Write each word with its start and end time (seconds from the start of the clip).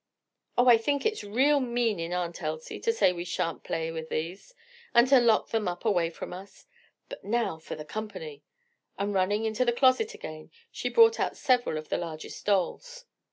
"Oh 0.57 0.67
I 0.67 0.79
think 0.79 1.05
it's 1.05 1.23
real 1.23 1.59
mean 1.59 1.99
in 1.99 2.11
Aunt 2.11 2.41
Elsie, 2.41 2.79
to 2.79 2.91
say 2.91 3.13
we 3.13 3.23
sha'n't 3.23 3.63
play 3.63 3.91
with 3.91 4.09
these, 4.09 4.55
and 4.95 5.07
to 5.09 5.19
lock 5.19 5.49
them 5.49 5.67
up 5.67 5.85
away 5.85 6.09
from 6.09 6.33
us. 6.33 6.65
But 7.07 7.23
now 7.23 7.59
for 7.59 7.75
the 7.75 7.85
company!" 7.85 8.41
and 8.97 9.13
running 9.13 9.45
into 9.45 9.63
the 9.63 9.71
closet 9.71 10.15
again, 10.15 10.49
she 10.71 10.89
brought 10.89 11.19
out 11.19 11.37
several 11.37 11.77
of 11.77 11.89
the 11.89 11.99
largest 11.99 12.43
dolls. 12.47 13.05